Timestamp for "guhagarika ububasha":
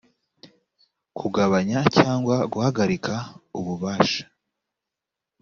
2.53-4.23